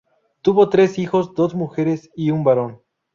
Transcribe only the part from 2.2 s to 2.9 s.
un varón.